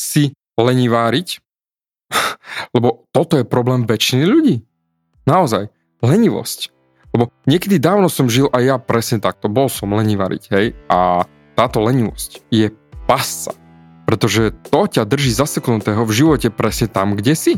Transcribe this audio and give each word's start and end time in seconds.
si 0.00 0.32
leniváriť, 0.56 1.28
lebo 2.74 3.04
toto 3.12 3.36
je 3.36 3.44
problém 3.44 3.84
väčšiny 3.84 4.24
ľudí. 4.24 4.64
Naozaj, 5.28 5.68
lenivosť. 6.00 6.72
Lebo 7.12 7.28
niekedy 7.44 7.76
dávno 7.76 8.08
som 8.08 8.30
žil 8.30 8.48
aj 8.54 8.62
ja 8.64 8.76
presne 8.78 9.18
takto, 9.20 9.50
bol 9.50 9.68
som 9.68 9.92
lenivariť, 9.92 10.42
hej, 10.54 10.66
a 10.88 11.26
táto 11.58 11.82
lenivosť 11.82 12.46
je 12.48 12.70
pasca, 13.04 13.52
pretože 14.06 14.54
to 14.70 14.86
ťa 14.86 15.04
drží 15.04 15.34
zaseknutého 15.34 16.06
v 16.06 16.14
živote 16.14 16.48
presne 16.48 16.86
tam, 16.86 17.18
kde 17.18 17.34
si. 17.34 17.52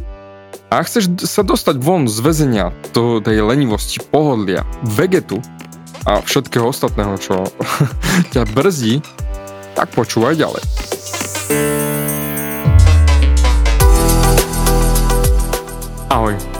A 0.73 0.81
ak 0.81 0.89
chceš 0.89 1.29
sa 1.29 1.45
dostať 1.45 1.81
von 1.81 2.09
z 2.09 2.19
väzenia 2.25 2.73
do 2.97 3.21
tej 3.21 3.45
lenivosti, 3.45 4.01
pohodlia, 4.01 4.65
vegetu 4.85 5.41
a 6.09 6.25
všetkého 6.25 6.73
ostatného, 6.73 7.21
čo 7.21 7.45
ťa 8.37 8.49
brzdí, 8.57 9.05
tak 9.77 9.93
počúvaj 9.93 10.37
ďalej. 10.37 10.65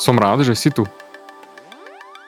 Som 0.00 0.16
rád, 0.16 0.48
že 0.48 0.56
si 0.56 0.72
tu. 0.72 0.88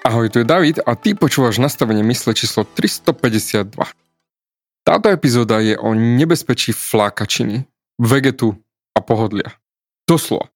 Ahoj, 0.05 0.29
tu 0.29 0.45
je 0.45 0.47
David 0.47 0.85
a 0.85 0.93
ty 0.93 1.17
počúvaš 1.17 1.57
nastavenie 1.57 2.05
mysle 2.05 2.37
číslo 2.37 2.69
352. 2.69 3.73
Táto 4.85 5.09
epizóda 5.09 5.57
je 5.65 5.81
o 5.81 5.97
nebezpečí 5.97 6.77
flákačiny, 6.77 7.65
vegetu 7.97 8.61
a 8.93 9.01
pohodlia. 9.01 9.57
Doslova. 10.05 10.53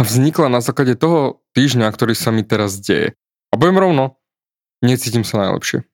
A 0.00 0.08
vznikla 0.08 0.48
na 0.48 0.64
základe 0.64 0.96
toho 0.96 1.44
týždňa, 1.52 1.92
ktorý 1.92 2.16
sa 2.16 2.32
mi 2.32 2.40
teraz 2.40 2.80
deje. 2.80 3.12
A 3.52 3.60
poviem 3.60 3.76
rovno, 3.76 4.16
necítim 4.80 5.28
sa 5.28 5.44
najlepšie. 5.44 5.84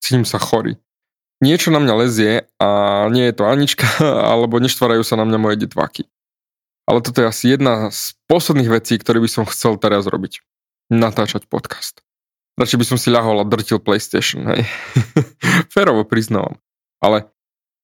Cítim 0.00 0.24
sa 0.24 0.40
chorý. 0.40 0.80
Niečo 1.44 1.68
na 1.68 1.76
mňa 1.76 1.92
lezie 1.92 2.48
a 2.56 2.68
nie 3.12 3.28
je 3.28 3.36
to 3.36 3.44
Anička, 3.44 3.84
alebo 4.32 4.64
neštvárajú 4.64 5.04
sa 5.04 5.20
na 5.20 5.28
mňa 5.28 5.36
moje 5.36 5.56
detváky. 5.60 6.08
Ale 6.86 7.02
toto 7.02 7.18
je 7.22 7.26
asi 7.26 7.58
jedna 7.58 7.90
z 7.90 8.14
posledných 8.30 8.70
vecí, 8.70 8.94
ktoré 8.96 9.18
by 9.18 9.26
som 9.26 9.44
chcel 9.44 9.74
teraz 9.76 10.06
robiť. 10.06 10.42
Natáčať 10.86 11.50
podcast. 11.50 12.06
Radšej 12.56 12.78
by 12.78 12.86
som 12.86 12.98
si 12.98 13.10
ľahol 13.10 13.42
a 13.42 13.44
drtil 13.44 13.82
PlayStation, 13.82 14.46
hej. 14.54 14.64
Férovo 15.74 16.06
priznávam. 16.06 16.62
Ale 17.02 17.28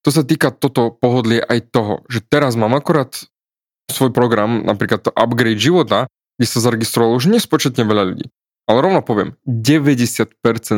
to 0.01 0.09
sa 0.09 0.23
týka 0.23 0.49
toto 0.55 0.89
pohodlie 0.89 1.43
aj 1.43 1.69
toho, 1.69 1.93
že 2.07 2.23
teraz 2.23 2.55
mám 2.55 2.73
akorát 2.73 3.27
svoj 3.91 4.09
program, 4.15 4.63
napríklad 4.63 5.03
to 5.03 5.11
upgrade 5.13 5.59
života, 5.59 6.07
kde 6.39 6.47
sa 6.47 6.63
zaregistrovalo 6.63 7.19
už 7.19 7.29
nespočetne 7.29 7.85
veľa 7.85 8.03
ľudí. 8.15 8.27
Ale 8.65 8.79
rovno 8.79 9.03
poviem, 9.03 9.35
90% 9.43 10.31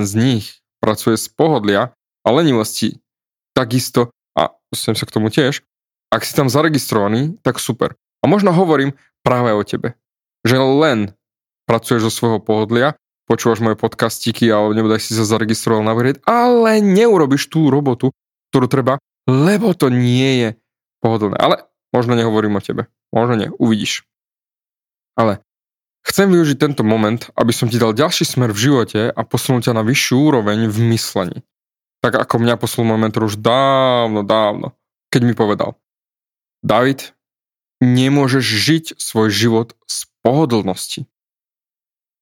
z 0.04 0.14
nich 0.18 0.66
pracuje 0.82 1.16
z 1.16 1.30
pohodlia 1.32 1.94
a 2.26 2.28
lenivosti 2.34 3.00
takisto, 3.54 4.12
a 4.36 4.52
dostanem 4.74 5.00
sa 5.00 5.08
k 5.08 5.16
tomu 5.16 5.32
tiež, 5.32 5.64
ak 6.12 6.22
si 6.28 6.36
tam 6.36 6.52
zaregistrovaný, 6.52 7.40
tak 7.40 7.62
super. 7.62 7.96
A 8.26 8.30
možno 8.30 8.50
hovorím 8.50 8.98
práve 9.22 9.54
o 9.54 9.62
tebe. 9.62 9.94
Že 10.42 10.58
len 10.82 11.00
pracuješ 11.70 12.10
zo 12.10 12.12
svojho 12.14 12.42
pohodlia, 12.42 12.98
počúvaš 13.30 13.62
moje 13.62 13.78
podcastíky 13.78 14.50
alebo 14.50 14.74
nebodaj 14.74 14.98
si 14.98 15.14
sa 15.14 15.30
zaregistroval 15.30 15.86
na 15.86 15.94
Veriet, 15.94 16.26
ale 16.26 16.82
neurobiš 16.82 17.54
tú 17.54 17.70
robotu, 17.70 18.10
ktorú 18.50 18.66
treba, 18.66 18.98
lebo 19.30 19.78
to 19.78 19.94
nie 19.94 20.42
je 20.42 20.50
pohodlné. 21.06 21.38
Ale 21.38 21.70
možno 21.94 22.18
nehovorím 22.18 22.58
o 22.58 22.66
tebe. 22.66 22.90
Možno 23.14 23.38
nie, 23.38 23.50
uvidíš. 23.62 24.10
Ale 25.14 25.46
chcem 26.06 26.26
využiť 26.26 26.58
tento 26.58 26.82
moment, 26.82 27.30
aby 27.38 27.54
som 27.54 27.70
ti 27.70 27.78
dal 27.78 27.94
ďalší 27.94 28.26
smer 28.26 28.54
v 28.54 28.62
živote 28.70 29.14
a 29.14 29.22
posunul 29.22 29.62
ťa 29.62 29.78
na 29.78 29.86
vyššiu 29.86 30.18
úroveň 30.18 30.66
v 30.66 30.78
myslení. 30.94 31.46
Tak 32.02 32.18
ako 32.18 32.42
mňa 32.42 32.58
posunul 32.58 32.98
moment 32.98 33.14
už 33.14 33.38
dávno, 33.38 34.26
dávno, 34.26 34.74
keď 35.14 35.22
mi 35.26 35.34
povedal 35.38 35.78
David, 36.66 37.14
nemôžeš 37.84 38.46
žiť 38.46 38.86
svoj 39.00 39.30
život 39.32 39.74
z 39.88 40.08
pohodlnosti. 40.24 41.02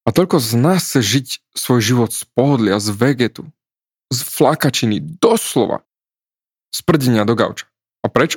A 0.04 0.12
toľko 0.12 0.42
z 0.44 0.52
nás 0.60 0.84
chce 0.84 1.00
žiť 1.00 1.28
svoj 1.56 1.80
život 1.80 2.12
z 2.12 2.28
pohodlia, 2.36 2.82
z 2.84 2.92
vegetu, 2.92 3.48
z 4.12 4.20
flakačiny, 4.20 5.00
doslova. 5.00 5.88
Z 6.76 6.84
prdenia 6.84 7.24
do 7.24 7.38
gauča. 7.38 7.70
A 8.04 8.12
prečo? 8.12 8.36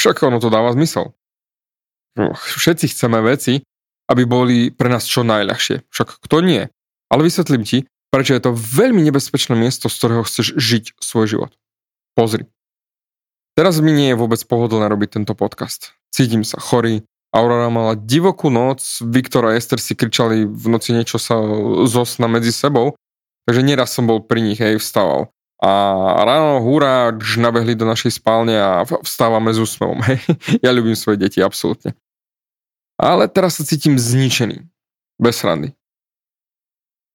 Však 0.00 0.24
ono 0.26 0.40
to 0.42 0.50
dáva 0.50 0.72
zmysel. 0.74 1.12
Všetci 2.16 2.90
chceme 2.90 3.22
veci, 3.22 3.62
aby 4.10 4.26
boli 4.26 4.74
pre 4.74 4.90
nás 4.90 5.06
čo 5.06 5.22
najľahšie. 5.22 5.86
Však 5.86 6.24
kto 6.26 6.42
nie? 6.42 6.66
Ale 7.06 7.22
vysvetlím 7.22 7.62
ti, 7.62 7.86
prečo 8.10 8.34
je 8.34 8.42
to 8.42 8.56
veľmi 8.56 8.98
nebezpečné 9.06 9.54
miesto, 9.54 9.86
z 9.86 9.96
ktorého 10.02 10.26
chceš 10.26 10.58
žiť 10.58 10.84
svoj 10.98 11.26
život. 11.30 11.50
Pozri. 12.18 12.50
Teraz 13.60 13.76
mi 13.84 13.92
nie 13.92 14.08
je 14.08 14.16
vôbec 14.16 14.40
pohodlné 14.48 14.88
robiť 14.88 15.20
tento 15.20 15.36
podcast. 15.36 15.92
Cítim 16.08 16.48
sa 16.48 16.56
chorý, 16.56 17.04
Aurora 17.28 17.68
mala 17.68 17.92
divokú 17.92 18.48
noc, 18.48 19.04
Viktor 19.04 19.52
a 19.52 19.52
Ester 19.52 19.76
si 19.76 19.92
kričali 19.92 20.48
v 20.48 20.66
noci 20.72 20.96
niečo 20.96 21.20
sa 21.20 21.36
zo 21.84 22.02
medzi 22.24 22.56
sebou, 22.56 22.96
takže 23.44 23.60
nieraz 23.60 23.92
som 23.92 24.08
bol 24.08 24.24
pri 24.24 24.40
nich, 24.40 24.56
hej, 24.56 24.80
vstával. 24.80 25.28
A 25.60 25.70
ráno 26.24 26.64
húra, 26.64 27.12
nabehli 27.12 27.76
do 27.76 27.84
našej 27.84 28.16
spálne 28.16 28.56
a 28.56 28.80
vstávame 29.04 29.52
s 29.52 29.60
úsmevom, 29.60 30.00
hej. 30.08 30.24
Ja 30.64 30.72
ľúbim 30.72 30.96
svoje 30.96 31.20
deti, 31.20 31.44
absolútne. 31.44 31.92
Ale 32.96 33.28
teraz 33.28 33.60
sa 33.60 33.68
cítim 33.68 34.00
zničený. 34.00 34.64
Bez 35.20 35.44
randy. 35.44 35.76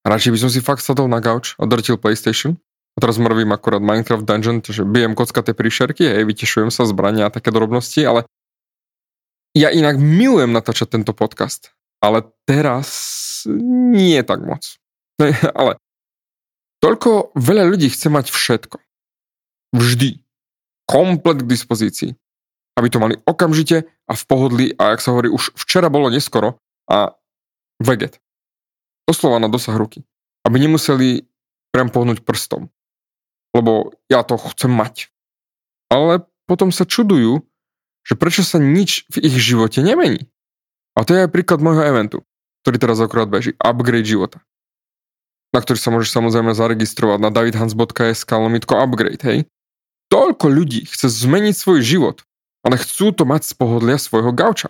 Radšej 0.05 0.29
by 0.29 0.39
som 0.45 0.53
si 0.53 0.61
fakt 0.61 0.85
sadol 0.85 1.09
na 1.09 1.17
gauč 1.17 1.57
a 1.57 1.65
drtil 1.65 1.97
PlayStation 1.97 2.61
a 2.95 3.03
teraz 3.03 3.19
mrvím 3.19 3.51
akurát 3.51 3.83
Minecraft 3.83 4.23
Dungeon, 4.23 4.63
takže 4.63 4.87
bijem 4.87 5.19
kockaté 5.19 5.51
príšerky, 5.51 6.07
hej, 6.07 6.23
vytešujem 6.23 6.71
sa 6.71 6.87
zbrania 6.87 7.27
a 7.27 7.33
také 7.33 7.51
drobnosti, 7.51 7.99
ale 7.99 8.23
ja 9.51 9.67
inak 9.67 9.99
milujem 9.99 10.55
natáčať 10.55 10.95
tento 10.99 11.11
podcast. 11.11 11.75
Ale 11.99 12.27
teraz 12.43 12.87
nie 13.47 14.19
tak 14.23 14.43
moc. 14.43 14.63
ale 15.59 15.79
toľko 16.83 17.35
veľa 17.35 17.63
ľudí 17.67 17.87
chce 17.91 18.11
mať 18.11 18.31
všetko. 18.31 18.77
Vždy. 19.75 20.19
Komplet 20.87 21.43
k 21.43 21.51
dispozícii. 21.51 22.11
Aby 22.75 22.87
to 22.91 22.99
mali 22.99 23.15
okamžite 23.23 23.87
a 23.87 24.13
v 24.13 24.23
pohodlí 24.27 24.75
a 24.75 24.95
jak 24.95 25.01
sa 25.03 25.15
hovorí, 25.15 25.31
už 25.31 25.55
včera 25.55 25.87
bolo 25.87 26.11
neskoro 26.11 26.59
a 26.91 27.15
veget. 27.79 28.19
Doslova 29.07 29.39
na 29.39 29.47
dosah 29.47 29.79
ruky. 29.79 30.03
Aby 30.43 30.67
nemuseli 30.67 31.23
priam 31.71 31.87
pohnúť 31.87 32.27
prstom 32.27 32.74
lebo 33.55 33.95
ja 34.11 34.27
to 34.27 34.35
chcem 34.51 34.67
mať. 34.67 35.07
Ale 35.87 36.27
potom 36.43 36.75
sa 36.75 36.83
čudujú, 36.83 37.47
že 38.03 38.19
prečo 38.19 38.43
sa 38.43 38.59
nič 38.59 39.07
v 39.07 39.23
ich 39.23 39.35
živote 39.39 39.79
nemení. 39.79 40.27
A 40.99 41.07
to 41.07 41.15
je 41.15 41.23
aj 41.23 41.31
príklad 41.31 41.63
môjho 41.63 41.87
eventu, 41.87 42.17
ktorý 42.67 42.75
teraz 42.77 42.99
akurát 42.99 43.31
beží. 43.31 43.55
Upgrade 43.55 44.03
života. 44.03 44.43
Na 45.55 45.63
ktorý 45.63 45.79
sa 45.79 45.89
môžeš 45.95 46.11
samozrejme 46.11 46.51
zaregistrovať 46.51 47.19
na 47.23 47.31
davidhans.sk 47.31 48.27
lomitko 48.27 48.75
upgrade, 48.75 49.23
hej. 49.23 49.39
Toľko 50.11 50.51
ľudí 50.51 50.83
chce 50.85 51.07
zmeniť 51.07 51.55
svoj 51.55 51.79
život, 51.79 52.27
ale 52.61 52.75
chcú 52.75 53.15
to 53.15 53.23
mať 53.23 53.47
z 53.47 53.53
pohodlia 53.55 53.95
svojho 53.95 54.35
gauča. 54.35 54.69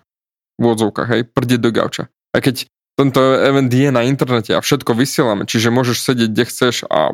V 0.55 0.71
odzovkách, 0.71 1.09
hej, 1.09 1.21
prdeť 1.27 1.59
do 1.59 1.71
gauča. 1.73 2.03
A 2.31 2.39
keď 2.39 2.69
tento 2.95 3.19
event 3.19 3.67
je 3.67 3.91
na 3.91 4.07
internete 4.07 4.55
a 4.55 4.63
všetko 4.63 4.95
vysielame, 4.95 5.43
čiže 5.43 5.67
môžeš 5.67 5.97
sedieť 5.99 6.29
kde 6.31 6.43
chceš 6.47 6.75
a 6.87 7.11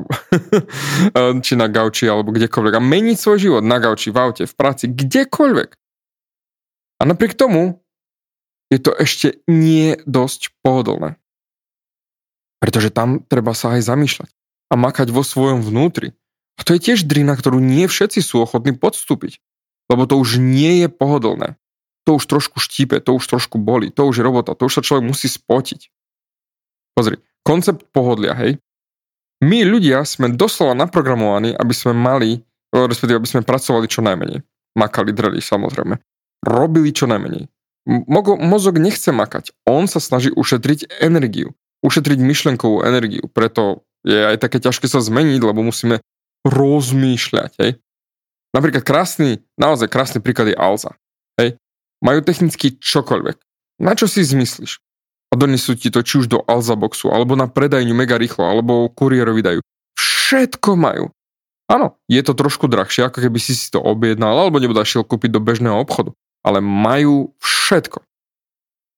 či 1.45 1.54
na 1.57 1.66
gauči 1.66 2.06
alebo 2.06 2.30
kdekoľvek 2.30 2.74
a 2.78 2.81
meniť 2.81 3.18
svoj 3.18 3.38
život 3.42 3.63
na 3.66 3.81
gauči, 3.81 4.13
v 4.13 4.18
aute, 4.22 4.44
v 4.45 4.54
práci, 4.54 4.86
kdekoľvek. 4.94 5.69
A 7.01 7.10
napriek 7.10 7.33
tomu 7.33 7.81
je 8.69 8.78
to 8.78 8.94
ešte 8.94 9.42
nie 9.50 9.98
dosť 10.06 10.54
pohodlné. 10.62 11.18
Pretože 12.62 12.94
tam 12.94 13.25
treba 13.25 13.57
sa 13.57 13.74
aj 13.74 13.89
zamýšľať 13.89 14.30
a 14.69 14.74
makať 14.78 15.10
vo 15.10 15.25
svojom 15.25 15.66
vnútri. 15.66 16.13
A 16.56 16.63
to 16.63 16.78
je 16.78 16.94
tiež 16.94 17.10
drina, 17.10 17.33
ktorú 17.33 17.57
nie 17.57 17.89
všetci 17.89 18.22
sú 18.22 18.45
ochotní 18.45 18.78
podstúpiť. 18.78 19.42
Lebo 19.89 20.06
to 20.06 20.16
už 20.22 20.38
nie 20.38 20.86
je 20.86 20.88
pohodlné. 20.88 21.57
To 22.09 22.18
už 22.18 22.25
trošku 22.25 22.57
štípe, 22.57 22.98
to 23.01 23.13
už 23.13 23.25
trošku 23.30 23.62
boli, 23.62 23.94
to 23.94 24.09
už 24.09 24.21
je 24.21 24.24
robota, 24.25 24.57
to 24.57 24.65
už 24.65 24.80
sa 24.80 24.86
človek 24.86 25.06
musí 25.06 25.30
spotiť. 25.30 25.89
Pozri, 26.98 27.21
koncept 27.45 27.86
pohodlia, 27.94 28.33
hej. 28.33 28.57
My 29.42 29.65
ľudia 29.65 30.06
sme 30.06 30.33
doslova 30.33 30.77
naprogramovaní, 30.77 31.53
aby 31.53 31.74
sme 31.74 31.94
mali, 31.94 32.42
respektíve 32.74 33.21
aby 33.21 33.30
sme 33.30 33.45
pracovali 33.45 33.86
čo 33.89 34.06
najmenej. 34.06 34.42
Makali, 34.77 35.13
dreli, 35.13 35.42
samozrejme. 35.42 35.98
Robili 36.45 36.89
čo 36.94 37.09
najmenej. 37.09 37.50
Mozog 38.38 38.77
nechce 38.77 39.09
makať. 39.09 39.54
On 39.65 39.89
sa 39.89 39.97
snaží 39.97 40.30
ušetriť 40.30 41.01
energiu 41.01 41.57
ušetriť 41.81 42.19
myšlenkovú 42.21 42.86
energiu. 42.86 43.25
Preto 43.33 43.83
je 44.06 44.18
aj 44.18 44.38
také 44.42 44.62
ťažké 44.62 44.86
sa 44.86 45.01
zmeniť, 45.01 45.42
lebo 45.42 45.65
musíme 45.65 46.01
rozmýšľať. 46.45 47.51
Hej. 47.62 47.71
Napríklad 48.54 48.86
krásny, 48.86 49.42
naozaj 49.57 49.89
krásny 49.89 50.19
príklad 50.21 50.54
je 50.54 50.57
Alza. 50.57 50.97
Majú 52.01 52.19
technicky 52.25 52.75
čokoľvek. 52.77 53.38
Na 53.81 53.94
čo 53.94 54.09
si 54.09 54.25
zmyslíš? 54.25 54.81
A 55.31 55.39
donesú 55.39 55.80
ti 55.80 55.88
to 55.88 56.03
či 56.03 56.21
už 56.21 56.27
do 56.27 56.44
Alza 56.44 56.75
boxu, 56.75 57.07
alebo 57.13 57.39
na 57.39 57.48
predajňu 57.48 57.95
mega 57.95 58.19
rýchlo, 58.19 58.44
alebo 58.44 58.92
kuriérovi 58.92 59.42
dajú. 59.42 59.59
Všetko 59.95 60.75
majú. 60.75 61.13
Áno, 61.71 61.95
je 62.12 62.19
to 62.19 62.36
trošku 62.36 62.68
drahšie, 62.68 63.07
ako 63.07 63.24
keby 63.24 63.39
si 63.39 63.56
si 63.56 63.71
to 63.71 63.80
objednal, 63.80 64.36
alebo 64.36 64.59
nebude 64.59 64.83
šiel 64.83 65.07
kúpiť 65.07 65.31
do 65.31 65.39
bežného 65.39 65.80
obchodu. 65.80 66.12
Ale 66.44 66.59
majú 66.59 67.31
všetko. 67.39 68.04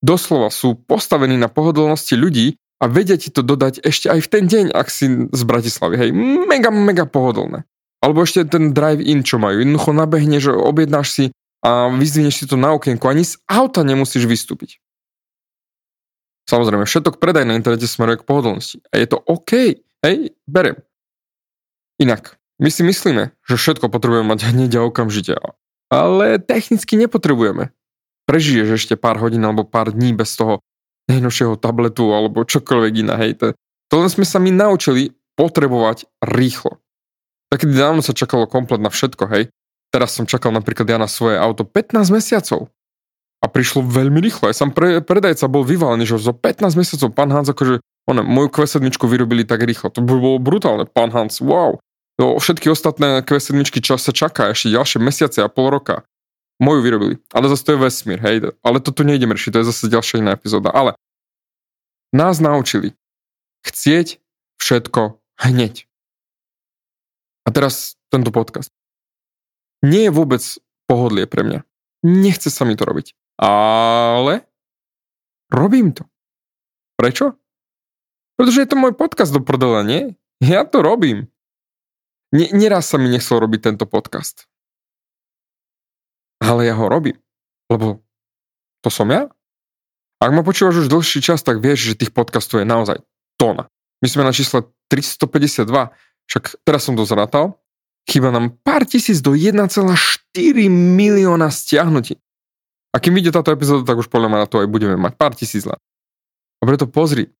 Doslova 0.02 0.50
sú 0.50 0.74
postavení 0.74 1.38
na 1.38 1.54
pohodlnosti 1.54 2.18
ľudí, 2.18 2.58
a 2.84 2.92
vedia 2.92 3.16
ti 3.16 3.32
to 3.32 3.40
dodať 3.40 3.80
ešte 3.80 4.12
aj 4.12 4.20
v 4.20 4.28
ten 4.28 4.44
deň, 4.44 4.66
ak 4.76 4.88
si 4.92 5.08
z 5.32 5.42
Bratislavy. 5.48 5.96
Hej, 5.96 6.10
mega, 6.44 6.68
mega 6.68 7.08
pohodlné. 7.08 7.64
Alebo 8.04 8.28
ešte 8.28 8.44
ten 8.44 8.76
drive-in, 8.76 9.24
čo 9.24 9.40
majú. 9.40 9.64
Jednoducho 9.64 9.96
nabehneš, 9.96 10.52
objednáš 10.52 11.08
si 11.16 11.24
a 11.64 11.88
vyzvineš 11.88 12.44
si 12.44 12.46
to 12.46 12.60
na 12.60 12.76
okienku. 12.76 13.08
Ani 13.08 13.24
z 13.24 13.40
auta 13.48 13.88
nemusíš 13.88 14.28
vystúpiť. 14.28 14.84
Samozrejme, 16.44 16.84
všetok 16.84 17.24
predaj 17.24 17.48
na 17.48 17.56
internete 17.56 17.88
smeruje 17.88 18.20
k 18.20 18.28
pohodlnosti. 18.28 18.84
A 18.92 19.00
je 19.00 19.08
to 19.08 19.18
OK. 19.24 19.80
Hej, 20.04 20.36
berem. 20.44 20.84
Inak, 22.04 22.36
my 22.60 22.68
si 22.68 22.84
myslíme, 22.84 23.32
že 23.48 23.56
všetko 23.56 23.88
potrebujeme 23.88 24.28
mať 24.28 24.52
hneď 24.52 24.84
a 24.84 24.86
okamžite. 24.92 25.40
Ale 25.88 26.44
technicky 26.44 27.00
nepotrebujeme. 27.00 27.72
Prežiješ 28.28 28.76
ešte 28.76 29.00
pár 29.00 29.24
hodín 29.24 29.44
alebo 29.48 29.64
pár 29.64 29.96
dní 29.96 30.12
bez 30.12 30.36
toho, 30.36 30.60
najnovšieho 31.08 31.60
tabletu 31.60 32.12
alebo 32.12 32.48
čokoľvek 32.48 32.94
iné, 33.04 33.16
hej. 33.20 33.32
To, 33.40 33.46
to 33.92 33.94
len 34.00 34.10
sme 34.12 34.24
sa 34.28 34.40
my 34.40 34.52
naučili 34.52 35.16
potrebovať 35.36 36.08
rýchlo. 36.24 36.80
Tak 37.52 37.68
dávno 37.68 38.00
sa 38.00 38.16
čakalo 38.16 38.48
komplet 38.48 38.80
na 38.80 38.92
všetko, 38.92 39.24
hej. 39.32 39.52
Teraz 39.94 40.18
som 40.18 40.26
čakal 40.26 40.50
napríklad 40.50 40.90
ja 40.90 40.98
na 40.98 41.06
svoje 41.06 41.38
auto 41.38 41.62
15 41.62 42.10
mesiacov. 42.10 42.74
A 43.44 43.46
prišlo 43.46 43.86
veľmi 43.86 44.18
rýchlo. 44.18 44.50
Ja 44.50 44.56
som 44.58 44.74
pre, 44.74 45.06
predajca 45.06 45.46
bol 45.46 45.62
vyvalený, 45.62 46.10
že 46.10 46.18
zo 46.18 46.34
15 46.34 46.74
mesiacov 46.74 47.14
pán 47.14 47.30
Hans 47.30 47.54
akože 47.54 47.78
one, 48.10 48.26
moju 48.26 48.50
kvesedničku 48.50 49.06
vyrobili 49.06 49.46
tak 49.46 49.62
rýchlo. 49.62 49.94
To 49.94 50.02
bolo 50.02 50.42
brutálne. 50.42 50.90
Pán 50.90 51.14
Hans, 51.14 51.38
wow. 51.44 51.78
No, 52.18 52.42
všetky 52.42 52.74
ostatné 52.74 53.22
kvesedničky 53.22 53.86
čas 53.86 54.02
sa 54.02 54.10
čaká 54.10 54.50
ešte 54.50 54.74
ďalšie 54.74 54.98
mesiace 54.98 55.40
a 55.46 55.52
pol 55.52 55.70
roka. 55.70 56.02
Moju 56.58 56.82
vyrobili. 56.82 57.16
Ale 57.30 57.52
zase 57.54 57.62
to 57.68 57.78
je 57.78 57.84
vesmír, 57.84 58.20
hej. 58.24 58.50
Ale 58.66 58.78
toto 58.82 59.06
nejdem 59.06 59.30
riešiť, 59.30 59.52
to 59.54 59.62
je 59.62 59.70
zase 59.70 59.94
ďalšia 59.94 60.26
iná 60.26 60.32
epizóda. 60.34 60.74
Ale 60.74 60.98
nás 62.16 62.42
naučili 62.42 62.98
chcieť 63.66 64.22
všetko 64.62 65.20
hneď. 65.42 65.86
A 67.44 67.50
teraz 67.52 68.00
tento 68.08 68.32
podcast. 68.32 68.72
Nie 69.84 70.08
je 70.08 70.16
vôbec 70.16 70.42
pohodlie 70.88 71.28
pre 71.28 71.44
mňa. 71.44 71.60
Nechce 72.04 72.48
sa 72.48 72.64
mi 72.64 72.80
to 72.80 72.88
robiť. 72.88 73.16
Ale 73.40 74.48
robím 75.52 75.92
to. 75.92 76.08
Prečo? 76.96 77.36
Pretože 78.40 78.64
je 78.64 78.70
to 78.72 78.80
môj 78.80 78.96
podcast 78.96 79.36
do 79.36 79.44
prdela, 79.44 79.84
nie? 79.84 80.16
Ja 80.40 80.64
to 80.64 80.80
robím. 80.82 81.28
N- 82.34 82.52
neraz 82.56 82.90
sa 82.90 82.98
mi 82.98 83.12
nechcel 83.12 83.38
robiť 83.44 83.72
tento 83.72 83.86
podcast 83.86 84.48
ale 86.44 86.68
ja 86.68 86.76
ho 86.76 86.92
robím, 86.92 87.16
lebo 87.72 88.04
to 88.84 88.92
som 88.92 89.08
ja. 89.08 89.32
Ak 90.20 90.32
ma 90.36 90.44
počúvaš 90.44 90.84
už 90.84 90.92
dlhší 90.92 91.24
čas, 91.24 91.40
tak 91.40 91.64
vieš, 91.64 91.96
že 91.96 92.00
tých 92.04 92.12
podcastov 92.12 92.60
je 92.64 92.68
naozaj 92.68 93.00
tóna. 93.40 93.72
My 94.04 94.08
sme 94.12 94.28
na 94.28 94.36
čísle 94.36 94.68
352, 94.92 95.68
však 96.28 96.44
teraz 96.68 96.84
som 96.84 97.00
to 97.00 97.08
zratal, 97.08 97.63
chýba 98.08 98.30
nám 98.32 98.54
pár 98.64 98.84
tisíc 98.86 99.24
do 99.24 99.34
1,4 99.34 99.70
milióna 100.72 101.48
stiahnutí. 101.50 102.20
A 102.94 103.02
kým 103.02 103.18
vyjde 103.18 103.34
táto 103.34 103.50
epizóda, 103.50 103.88
tak 103.88 103.98
už 103.98 104.08
podľa 104.12 104.30
mňa 104.30 104.40
na 104.46 104.48
to 104.48 104.62
aj 104.62 104.68
budeme 104.70 104.94
mať 105.00 105.14
pár 105.18 105.34
tisíc 105.34 105.66
len. 105.66 105.80
A 106.62 106.64
preto 106.70 106.86
pozri. 106.86 107.34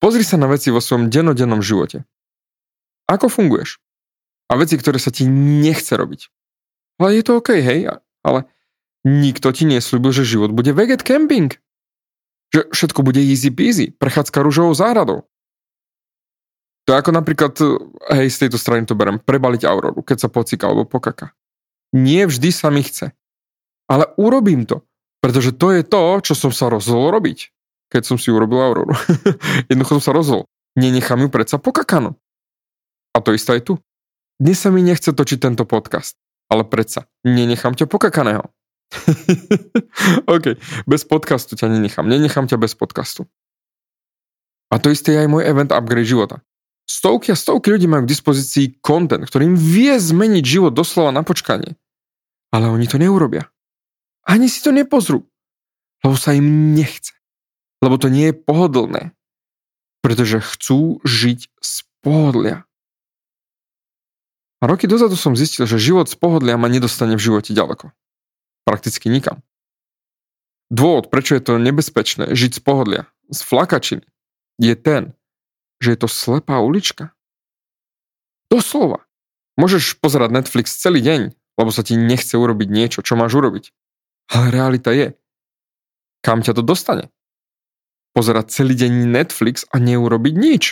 Pozri 0.00 0.24
sa 0.24 0.40
na 0.40 0.48
veci 0.48 0.72
vo 0.72 0.80
svojom 0.80 1.12
denodennom 1.12 1.60
živote. 1.60 2.08
Ako 3.04 3.28
funguješ? 3.28 3.76
A 4.48 4.56
veci, 4.56 4.80
ktoré 4.80 4.96
sa 4.96 5.12
ti 5.12 5.28
nechce 5.28 5.92
robiť. 5.96 6.32
Ale 7.00 7.20
je 7.20 7.22
to 7.24 7.40
OK, 7.40 7.52
hej? 7.60 7.88
Ale 8.24 8.48
nikto 9.04 9.52
ti 9.52 9.68
neslúbil, 9.68 10.12
že 10.16 10.24
život 10.24 10.52
bude 10.52 10.72
veget 10.72 11.04
camping. 11.04 11.52
Že 12.52 12.72
všetko 12.72 13.00
bude 13.04 13.20
easy 13.20 13.52
peasy, 13.52 13.92
prechádzka 13.92 14.40
rúžovou 14.40 14.72
záhradou. 14.72 15.28
To 16.84 16.92
je 16.92 17.00
ako 17.00 17.12
napríklad, 17.16 17.52
hej, 18.12 18.28
z 18.28 18.36
tejto 18.44 18.60
strany 18.60 18.84
to 18.84 18.92
berem, 18.92 19.16
prebaliť 19.16 19.64
auroru, 19.64 20.04
keď 20.04 20.26
sa 20.26 20.28
pocika 20.28 20.68
alebo 20.68 20.84
pokaka. 20.84 21.32
Nie 21.96 22.28
vždy 22.28 22.50
sa 22.52 22.68
mi 22.68 22.84
chce. 22.84 23.16
Ale 23.88 24.12
urobím 24.20 24.68
to, 24.68 24.84
pretože 25.24 25.56
to 25.56 25.72
je 25.72 25.82
to, 25.84 26.20
čo 26.20 26.34
som 26.36 26.52
sa 26.52 26.68
rozhodol 26.68 27.12
robiť, 27.16 27.52
keď 27.88 28.02
som 28.04 28.16
si 28.20 28.28
urobil 28.28 28.60
auroru. 28.60 28.92
Jednoducho 29.72 30.00
som 30.00 30.04
sa 30.04 30.12
rozhodol. 30.12 30.44
Nenechám 30.76 31.24
ju 31.24 31.28
predsa 31.32 31.56
pokakanú. 31.56 32.16
A 33.14 33.22
to 33.24 33.32
isté 33.32 33.56
aj 33.60 33.62
tu. 33.64 33.74
Dnes 34.36 34.58
sa 34.58 34.68
mi 34.68 34.82
nechce 34.82 35.14
točiť 35.14 35.38
tento 35.38 35.64
podcast 35.64 36.18
ale 36.54 36.62
predsa, 36.68 37.08
nenechám 37.24 37.74
ťa 37.74 37.88
pokakaného. 37.88 38.44
OK, 40.34 40.60
bez 40.86 41.02
podcastu 41.08 41.56
ťa 41.56 41.72
nenechám, 41.72 42.06
nenechám 42.06 42.46
ťa 42.46 42.60
bez 42.60 42.76
podcastu. 42.76 43.26
A 44.70 44.78
to 44.78 44.94
isté 44.94 45.18
je 45.18 45.26
aj 45.26 45.28
môj 45.30 45.42
event 45.46 45.74
Upgrade 45.74 46.06
života. 46.06 46.44
Stovky 46.84 47.32
a 47.32 47.36
stovky 47.36 47.72
ľudí 47.72 47.88
majú 47.88 48.04
k 48.04 48.12
dispozícii 48.12 48.78
content, 48.84 49.24
ktorý 49.24 49.52
im 49.52 49.56
vie 49.56 49.96
zmeniť 49.96 50.44
život 50.44 50.72
doslova 50.76 51.16
na 51.16 51.24
počkanie. 51.24 51.80
Ale 52.52 52.68
oni 52.68 52.84
to 52.84 53.00
neurobia. 53.00 53.48
Ani 54.24 54.52
si 54.52 54.60
to 54.60 54.70
nepozrú. 54.70 55.24
Lebo 56.04 56.14
sa 56.20 56.36
im 56.36 56.76
nechce. 56.76 57.16
Lebo 57.80 57.96
to 57.96 58.12
nie 58.12 58.30
je 58.30 58.36
pohodlné. 58.36 59.16
Pretože 60.04 60.44
chcú 60.44 61.00
žiť 61.02 61.48
z 61.60 61.74
pohodlia. 62.04 62.68
A 64.60 64.68
roky 64.68 64.84
dozadu 64.84 65.16
som 65.16 65.36
zistil, 65.36 65.64
že 65.64 65.80
život 65.80 66.08
z 66.08 66.16
pohodlia 66.16 66.60
ma 66.60 66.68
nedostane 66.68 67.16
v 67.16 67.24
živote 67.24 67.56
ďaleko. 67.56 67.92
Prakticky 68.68 69.08
nikam. 69.08 69.40
Dôvod, 70.72 71.12
prečo 71.12 71.36
je 71.36 71.44
to 71.44 71.60
nebezpečné 71.60 72.32
žiť 72.32 72.56
z 72.56 72.60
pohodlia, 72.64 73.02
z 73.28 73.40
flakačiny, 73.44 74.04
je 74.56 74.74
ten, 74.76 75.12
že 75.84 75.92
je 75.92 76.00
to 76.00 76.08
slepá 76.08 76.64
ulička. 76.64 77.12
Doslova. 78.48 79.04
Môžeš 79.60 80.00
pozerať 80.00 80.32
Netflix 80.32 80.80
celý 80.80 81.04
deň, 81.04 81.36
lebo 81.60 81.70
sa 81.70 81.84
ti 81.84 81.94
nechce 81.94 82.34
urobiť 82.34 82.68
niečo, 82.72 83.04
čo 83.04 83.14
máš 83.14 83.36
urobiť. 83.36 83.70
Ale 84.32 84.50
realita 84.50 84.90
je, 84.90 85.14
kam 86.24 86.40
ťa 86.40 86.56
to 86.56 86.62
dostane? 86.64 87.12
Pozerať 88.16 88.50
celý 88.50 88.74
deň 88.74 89.12
Netflix 89.12 89.68
a 89.68 89.76
neurobiť 89.76 90.34
nič. 90.34 90.64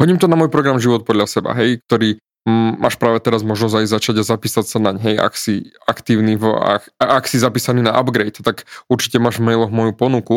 Hodím 0.00 0.18
to 0.18 0.26
na 0.26 0.34
môj 0.34 0.50
program 0.50 0.82
Život 0.82 1.06
podľa 1.06 1.30
seba, 1.30 1.54
hej, 1.54 1.78
ktorý 1.86 2.18
mm, 2.48 2.82
máš 2.82 2.98
práve 2.98 3.22
teraz 3.22 3.46
možnosť 3.46 3.82
aj 3.82 3.86
začať 3.86 4.14
a 4.18 4.24
zapísať 4.26 4.66
sa 4.66 4.78
naň, 4.82 4.98
hej, 4.98 5.14
ak 5.20 5.34
si 5.38 5.70
aktívny, 5.86 6.34
v, 6.34 6.50
ak, 6.58 6.82
ak 6.98 7.24
si 7.30 7.38
zapísaný 7.38 7.86
na 7.86 7.94
upgrade, 7.94 8.42
tak 8.42 8.66
určite 8.90 9.22
máš 9.22 9.38
v 9.38 9.52
mailoch 9.52 9.70
moju 9.70 9.94
ponuku 9.94 10.36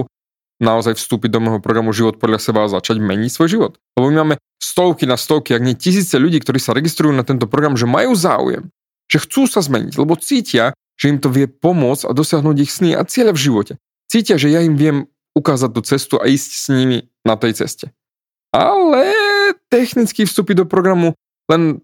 naozaj 0.60 0.96
vstúpiť 0.96 1.30
do 1.32 1.40
môjho 1.44 1.60
programu 1.60 1.92
Život 1.92 2.20
podľa 2.20 2.40
seba 2.40 2.64
a 2.66 2.72
začať 2.72 3.04
meniť 3.04 3.32
svoj 3.32 3.50
život. 3.52 3.74
Lebo 4.00 4.12
my 4.12 4.16
máme 4.24 4.36
stovky 4.60 5.04
na 5.04 5.20
stovky, 5.20 5.56
ak 5.56 5.64
nie 5.64 5.76
tisíce 5.76 6.16
ľudí, 6.16 6.40
ktorí 6.40 6.60
sa 6.60 6.72
registrujú 6.72 7.12
na 7.12 7.28
tento 7.28 7.46
program, 7.46 7.76
že 7.76 7.88
majú 7.88 8.16
záujem, 8.16 8.72
že 9.12 9.22
chcú 9.24 9.46
sa 9.46 9.60
zmeniť, 9.60 10.00
lebo 10.00 10.16
cítia, 10.16 10.72
že 10.96 11.12
im 11.12 11.20
to 11.20 11.28
vie 11.28 11.46
pomôcť 11.48 12.08
a 12.08 12.16
dosiahnuť 12.16 12.56
ich 12.64 12.72
sny 12.72 12.96
a 12.96 13.04
cieľe 13.04 13.36
v 13.36 13.44
živote. 13.52 13.74
Cítia, 14.08 14.40
že 14.40 14.48
ja 14.48 14.64
im 14.64 14.80
viem 14.80 15.12
ukázať 15.36 15.70
tú 15.76 15.82
cestu 15.84 16.16
a 16.16 16.26
ísť 16.32 16.52
s 16.56 16.66
nimi 16.72 17.12
na 17.28 17.36
tej 17.36 17.60
ceste. 17.60 17.92
Ale 18.56 19.12
technicky 19.68 20.24
vstúpiť 20.24 20.64
do 20.64 20.66
programu 20.66 21.12
len 21.52 21.84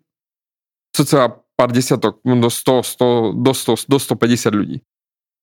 cca 0.95 1.43
pár 1.59 1.69
desiatok, 1.75 2.23
do 2.23 2.49
100, 2.49 3.35
100, 3.35 3.43
do 3.43 3.51
100, 3.51 3.91
do 3.91 3.97
150 3.99 4.55
ľudí. 4.55 4.77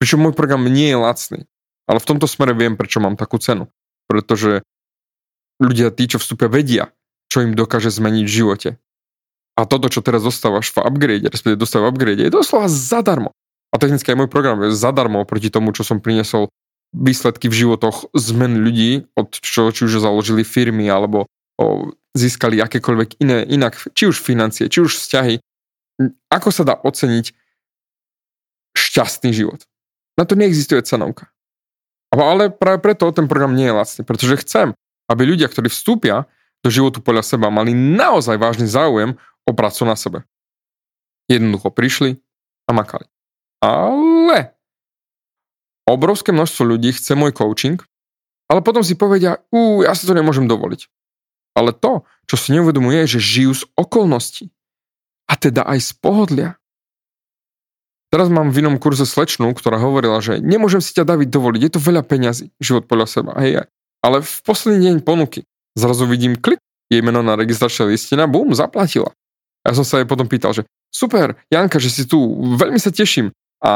Pričom 0.00 0.24
môj 0.24 0.34
program 0.34 0.64
nie 0.64 0.88
je 0.88 0.98
lacný. 0.98 1.40
Ale 1.88 1.98
v 1.98 2.08
tomto 2.14 2.28
smere 2.28 2.52
viem, 2.52 2.76
prečo 2.76 3.00
mám 3.00 3.16
takú 3.16 3.40
cenu. 3.40 3.72
Pretože 4.04 4.60
ľudia, 5.56 5.88
tí, 5.90 6.04
čo 6.04 6.20
vstúpia, 6.20 6.52
vedia, 6.52 6.92
čo 7.32 7.42
im 7.42 7.56
dokáže 7.56 7.88
zmeniť 7.88 8.24
v 8.28 8.34
živote. 8.44 8.70
A 9.58 9.66
toto, 9.66 9.90
čo 9.90 10.04
teraz 10.04 10.22
dostávaš 10.22 10.70
v 10.70 10.86
upgrade, 10.86 11.26
respektíve 11.26 11.58
dostávaš 11.58 11.90
v 11.90 11.90
upgrade, 11.90 12.22
je 12.22 12.30
doslova 12.30 12.70
zadarmo. 12.70 13.34
A 13.74 13.76
technicky 13.76 14.14
aj 14.14 14.18
môj 14.22 14.30
program 14.30 14.62
je 14.64 14.72
zadarmo 14.72 15.26
proti 15.26 15.50
tomu, 15.50 15.74
čo 15.74 15.82
som 15.82 15.98
priniesol 15.98 16.48
výsledky 16.94 17.52
v 17.52 17.66
životoch 17.66 18.08
zmen 18.16 18.64
ľudí, 18.64 19.04
od 19.12 19.34
čo 19.34 19.68
či 19.74 19.84
už 19.84 20.00
založili 20.00 20.40
firmy, 20.40 20.88
alebo 20.88 21.28
o, 21.60 21.92
získali 22.16 22.62
akékoľvek 22.64 23.20
iné, 23.20 23.44
inak, 23.44 23.76
či 23.92 24.08
už 24.08 24.22
financie, 24.24 24.72
či 24.72 24.80
už 24.80 24.96
vzťahy. 24.96 25.42
Ako 26.32 26.48
sa 26.48 26.64
dá 26.64 26.78
oceniť 26.80 27.34
šťastný 28.72 29.34
život? 29.36 29.68
Na 30.16 30.24
to 30.24 30.38
neexistuje 30.38 30.80
cenovka. 30.86 31.28
Ale 32.08 32.48
práve 32.48 32.80
preto 32.80 33.12
ten 33.12 33.28
program 33.28 33.52
nie 33.52 33.68
je 33.68 33.76
lacný, 33.76 34.02
pretože 34.04 34.40
chcem, 34.44 34.72
aby 35.08 35.22
ľudia, 35.28 35.48
ktorí 35.48 35.68
vstúpia 35.68 36.24
do 36.64 36.68
životu 36.72 37.04
podľa 37.04 37.36
seba, 37.36 37.52
mali 37.52 37.76
naozaj 37.76 38.40
vážny 38.40 38.66
záujem 38.66 39.14
o 39.44 39.52
prácu 39.52 39.82
na 39.84 39.96
sebe. 39.96 40.24
Jednoducho 41.28 41.68
prišli 41.68 42.16
a 42.68 42.70
makali. 42.72 43.06
Ale 43.60 44.56
obrovské 45.88 46.32
množstvo 46.32 46.76
ľudí 46.76 46.92
chce 46.96 47.16
môj 47.16 47.36
coaching, 47.36 47.80
ale 48.48 48.64
potom 48.64 48.80
si 48.80 48.96
povedia, 48.96 49.44
ú, 49.52 49.84
ja 49.84 49.92
si 49.92 50.08
to 50.08 50.16
nemôžem 50.16 50.48
dovoliť. 50.48 50.88
Ale 51.52 51.76
to, 51.76 52.08
čo 52.24 52.36
si 52.40 52.56
neuvedomuje, 52.56 53.04
je, 53.04 53.18
že 53.18 53.44
žijú 53.44 53.52
z 53.52 53.64
okolností. 53.76 54.48
A 55.28 55.36
teda 55.36 55.68
aj 55.68 55.78
z 55.84 55.90
pohodlia. 56.00 56.50
Teraz 58.08 58.32
mám 58.32 58.48
v 58.48 58.64
inom 58.64 58.80
kurze 58.80 59.04
slečnú, 59.04 59.52
ktorá 59.52 59.76
hovorila, 59.76 60.24
že 60.24 60.40
nemôžem 60.40 60.80
si 60.80 60.96
ťa 60.96 61.04
David 61.04 61.28
dovoliť, 61.28 61.60
je 61.60 61.72
to 61.76 61.80
veľa 61.80 62.02
peňazí, 62.08 62.48
život 62.56 62.88
podľa 62.88 63.06
seba. 63.06 63.36
Hej, 63.36 63.68
ale 64.00 64.16
v 64.24 64.34
posledný 64.48 64.78
deň 64.88 64.96
ponuky 65.04 65.44
zrazu 65.76 66.08
vidím 66.08 66.32
klik, 66.38 66.62
jej 66.88 67.04
meno 67.04 67.20
na 67.20 67.36
registračnej 67.36 67.92
listina, 67.92 68.24
bum, 68.24 68.56
zaplatila. 68.56 69.12
Ja 69.60 69.76
som 69.76 69.84
sa 69.84 70.00
jej 70.00 70.08
potom 70.08 70.24
pýtal, 70.24 70.56
že 70.56 70.64
super, 70.88 71.36
Janka, 71.52 71.76
že 71.76 71.92
si 71.92 72.08
tu, 72.08 72.16
veľmi 72.56 72.80
sa 72.80 72.88
teším. 72.88 73.28
A 73.60 73.72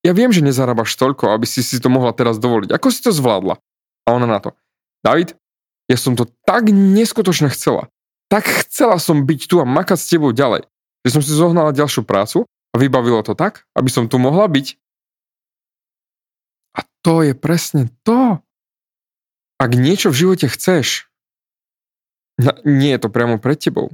ja 0.00 0.12
viem, 0.16 0.32
že 0.32 0.40
nezarábaš 0.40 0.96
toľko, 0.96 1.36
aby 1.36 1.44
si 1.44 1.60
si 1.60 1.76
to 1.76 1.92
mohla 1.92 2.16
teraz 2.16 2.40
dovoliť. 2.40 2.72
Ako 2.72 2.88
si 2.88 3.04
to 3.04 3.12
zvládla? 3.12 3.60
A 4.08 4.16
ona 4.16 4.24
na 4.24 4.40
to. 4.40 4.56
David, 5.04 5.36
ja 5.92 6.00
som 6.00 6.16
to 6.16 6.24
tak 6.48 6.72
neskutočne 6.72 7.52
chcela. 7.52 7.92
Tak 8.32 8.48
chcela 8.64 8.96
som 8.96 9.28
byť 9.28 9.40
tu 9.44 9.60
a 9.60 9.68
makať 9.68 9.98
s 10.00 10.08
tebou 10.08 10.32
ďalej. 10.32 10.64
Že 11.04 11.10
som 11.12 11.22
si 11.26 11.32
zohnala 11.36 11.76
ďalšiu 11.76 12.06
prácu 12.08 12.48
a 12.70 12.74
vybavilo 12.78 13.22
to 13.26 13.34
tak, 13.34 13.66
aby 13.74 13.90
som 13.90 14.06
tu 14.06 14.18
mohla 14.22 14.46
byť. 14.46 14.78
A 16.78 16.80
to 17.02 17.26
je 17.26 17.34
presne 17.34 17.90
to. 18.06 18.38
Ak 19.60 19.70
niečo 19.76 20.08
v 20.14 20.18
živote 20.24 20.46
chceš, 20.48 21.10
nie 22.64 22.96
je 22.96 23.00
to 23.02 23.12
priamo 23.12 23.36
pred 23.36 23.60
tebou. 23.60 23.92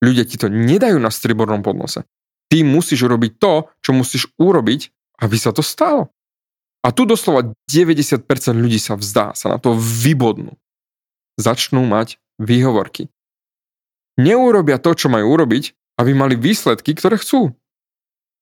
Ľudia 0.00 0.24
ti 0.24 0.38
to 0.38 0.46
nedajú 0.46 0.96
na 1.02 1.10
stribornom 1.10 1.60
podnose. 1.60 2.06
Ty 2.50 2.56
musíš 2.62 3.06
urobiť 3.06 3.32
to, 3.36 3.68
čo 3.82 3.90
musíš 3.92 4.30
urobiť, 4.38 4.80
aby 5.20 5.36
sa 5.36 5.50
to 5.50 5.60
stalo. 5.60 6.14
A 6.80 6.96
tu 6.96 7.04
doslova 7.04 7.52
90% 7.68 8.24
ľudí 8.56 8.80
sa 8.80 8.96
vzdá, 8.96 9.36
sa 9.36 9.52
na 9.52 9.58
to 9.60 9.76
vybodnú. 9.76 10.56
Začnú 11.36 11.84
mať 11.84 12.16
výhovorky. 12.40 13.12
Neurobia 14.16 14.80
to, 14.80 14.96
čo 14.96 15.12
majú 15.12 15.36
urobiť, 15.36 15.76
aby 16.00 16.10
mali 16.16 16.34
výsledky, 16.40 16.96
ktoré 16.96 17.20
chcú. 17.20 17.52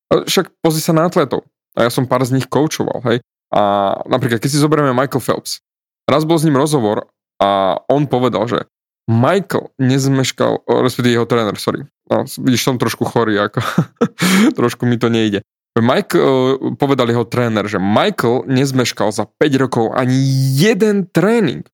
Však 0.08 0.64
pozri 0.64 0.80
sa 0.80 0.96
na 0.96 1.08
atletov. 1.08 1.44
A 1.76 1.86
ja 1.86 1.90
som 1.92 2.08
pár 2.08 2.24
z 2.24 2.34
nich 2.34 2.48
koučoval, 2.48 3.04
hej. 3.06 3.18
A 3.52 3.94
napríklad, 4.08 4.40
keď 4.40 4.50
si 4.50 4.60
zoberieme 4.60 4.92
Michael 4.92 5.24
Phelps, 5.24 5.64
raz 6.08 6.24
bol 6.24 6.36
s 6.36 6.44
ním 6.44 6.56
rozhovor 6.56 7.08
a 7.40 7.80
on 7.88 8.08
povedal, 8.08 8.44
že 8.48 8.58
Michael 9.08 9.72
nezmeškal, 9.80 10.68
respektíve 10.68 11.16
jeho 11.16 11.28
tréner, 11.28 11.56
sorry. 11.56 11.88
No, 12.12 12.28
vidíš, 12.28 12.68
som 12.68 12.76
trošku 12.76 13.08
chorý, 13.08 13.40
ako 13.40 13.64
trošku 14.58 14.84
mi 14.84 15.00
to 15.00 15.08
nejde. 15.08 15.40
Uh, 15.78 16.74
povedal 16.74 17.06
jeho 17.06 17.22
tréner, 17.22 17.64
že 17.70 17.78
Michael 17.78 18.50
nezmeškal 18.50 19.14
za 19.14 19.30
5 19.30 19.62
rokov 19.62 19.94
ani 19.94 20.18
jeden 20.58 21.06
tréning. 21.08 21.64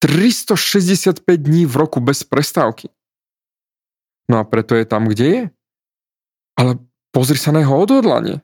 365 0.00 1.20
dní 1.28 1.68
v 1.68 1.74
roku 1.76 2.00
bez 2.00 2.24
prestávky. 2.24 2.88
No 4.30 4.40
a 4.40 4.46
preto 4.48 4.72
je 4.78 4.86
tam, 4.88 5.10
kde 5.10 5.26
je. 5.26 5.42
Ale 6.56 6.80
pozri 7.14 7.38
sa 7.38 7.54
na 7.54 7.62
jeho 7.62 7.76
odhodlanie. 7.76 8.42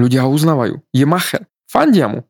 Ľudia 0.00 0.24
ho 0.24 0.30
uznávajú. 0.32 0.80
Je 0.96 1.04
macher. 1.04 1.44
Fandia 1.68 2.08
mu. 2.08 2.24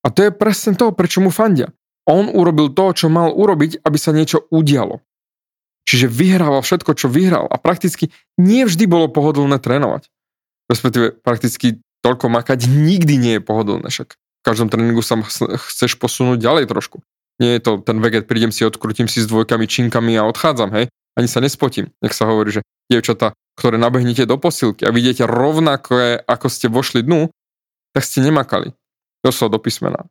A 0.00 0.08
to 0.08 0.26
je 0.26 0.30
presne 0.32 0.78
to, 0.78 0.94
prečo 0.94 1.20
mu 1.20 1.28
fandia. 1.28 1.74
On 2.06 2.30
urobil 2.30 2.70
to, 2.70 2.94
čo 2.94 3.06
mal 3.10 3.34
urobiť, 3.34 3.82
aby 3.82 3.98
sa 3.98 4.14
niečo 4.14 4.46
udialo. 4.54 5.02
Čiže 5.86 6.10
vyhrával 6.10 6.62
všetko, 6.62 6.98
čo 6.98 7.06
vyhral 7.06 7.46
a 7.46 7.58
prakticky 7.58 8.10
nie 8.38 8.66
vždy 8.66 8.90
bolo 8.90 9.06
pohodlné 9.06 9.62
trénovať. 9.62 10.10
Respektíve 10.66 11.14
prakticky 11.22 11.78
toľko 12.02 12.26
makať 12.26 12.66
nikdy 12.66 13.14
nie 13.18 13.34
je 13.38 13.42
pohodlné, 13.42 13.86
však 13.86 14.18
v 14.18 14.42
každom 14.42 14.66
tréningu 14.70 15.02
sa 15.02 15.18
chceš 15.70 15.98
posunúť 15.98 16.42
ďalej 16.42 16.66
trošku. 16.70 17.02
Nie 17.38 17.58
je 17.58 17.62
to 17.62 17.72
ten 17.82 18.02
veget, 18.02 18.26
prídem 18.26 18.50
si, 18.50 18.66
odkrutím 18.66 19.06
si 19.06 19.22
s 19.22 19.30
dvojkami, 19.30 19.66
činkami 19.66 20.18
a 20.18 20.26
odchádzam, 20.26 20.74
hej, 20.74 20.90
ani 21.14 21.28
sa 21.30 21.38
nespotím. 21.38 21.94
Nech 22.02 22.14
sa 22.14 22.26
hovorí, 22.26 22.50
že 22.50 22.62
dievčata, 22.90 23.34
ktoré 23.56 23.80
nabehnete 23.80 24.28
do 24.28 24.36
posilky 24.36 24.84
a 24.84 24.92
vidíte 24.92 25.24
rovnako, 25.24 26.22
ako 26.28 26.46
ste 26.52 26.68
vošli 26.68 27.02
dnu, 27.02 27.32
tak 27.96 28.04
ste 28.04 28.20
nemakali. 28.20 28.76
sa 29.26 29.50
do 29.50 29.58
písmena 29.58 30.06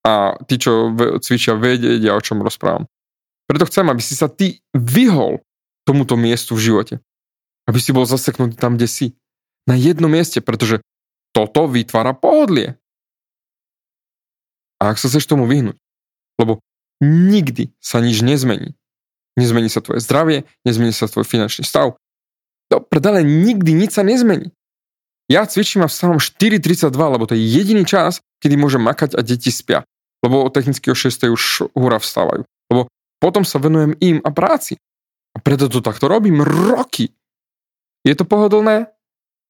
a 0.00 0.36
tí, 0.48 0.56
čo 0.56 0.92
cvičia, 1.20 1.56
vedia, 1.56 2.16
o 2.16 2.24
čom 2.24 2.40
rozprávam. 2.40 2.88
Preto 3.44 3.68
chcem, 3.68 3.84
aby 3.88 4.00
si 4.00 4.14
sa 4.16 4.30
ty 4.32 4.64
vyhol 4.72 5.44
tomuto 5.84 6.16
miestu 6.16 6.56
v 6.56 6.72
živote. 6.72 6.94
Aby 7.68 7.78
si 7.82 7.92
bol 7.92 8.08
zaseknutý 8.08 8.56
tam, 8.56 8.80
kde 8.80 8.88
si. 8.88 9.06
Na 9.68 9.76
jednom 9.76 10.08
mieste, 10.08 10.40
pretože 10.40 10.80
toto 11.36 11.68
vytvára 11.68 12.16
pohodlie. 12.16 12.80
A 14.80 14.94
ak 14.94 14.96
sa 14.96 15.12
chceš 15.12 15.28
tomu 15.28 15.44
vyhnúť, 15.44 15.76
lebo 16.40 16.64
nikdy 17.04 17.68
sa 17.76 18.00
nič 18.00 18.24
nezmení. 18.24 18.72
Nezmení 19.36 19.68
sa 19.68 19.84
tvoje 19.84 20.00
zdravie, 20.00 20.48
nezmení 20.64 20.96
sa 20.96 21.10
tvoj 21.10 21.28
finančný 21.28 21.68
stav. 21.68 21.99
Do 22.70 22.78
predale 22.78 23.26
nikdy 23.26 23.74
nič 23.74 23.98
sa 23.98 24.06
nezmení. 24.06 24.54
Ja 25.30 25.46
cvičím 25.46 25.86
a 25.86 25.90
vstávam 25.90 26.18
4.32, 26.18 26.90
lebo 26.90 27.26
to 27.26 27.38
je 27.38 27.42
jediný 27.42 27.86
čas, 27.86 28.18
kedy 28.42 28.58
môžem 28.58 28.82
makať 28.82 29.14
a 29.14 29.22
deti 29.22 29.50
spia. 29.50 29.86
Lebo 30.22 30.50
technicky 30.50 30.90
o 30.90 30.96
6. 30.98 31.30
už 31.30 31.70
hura 31.74 31.98
vstávajú. 32.02 32.42
Lebo 32.70 32.90
potom 33.22 33.46
sa 33.46 33.62
venujem 33.62 33.94
im 34.02 34.18
a 34.22 34.30
práci. 34.34 34.78
A 35.34 35.38
preto 35.38 35.70
to 35.70 35.78
takto 35.82 36.10
robím 36.10 36.42
roky. 36.42 37.14
Je 38.02 38.14
to 38.18 38.26
pohodlné? 38.26 38.90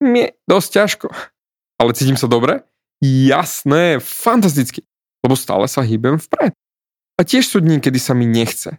Nie, 0.04 0.36
dosť 0.44 0.68
ťažko. 0.72 1.08
Ale 1.80 1.96
cítim 1.96 2.20
sa 2.20 2.28
dobre? 2.28 2.64
Jasné, 3.00 4.00
fantasticky. 4.04 4.84
Lebo 5.24 5.36
stále 5.36 5.64
sa 5.68 5.80
hýbem 5.80 6.20
vpred. 6.20 6.52
A 7.16 7.20
tiež 7.24 7.48
sú 7.48 7.60
dní, 7.60 7.80
kedy 7.80 8.00
sa 8.00 8.12
mi 8.12 8.28
nechce. 8.28 8.76